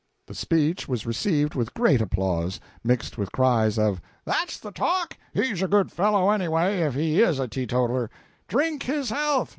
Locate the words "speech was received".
0.39-1.53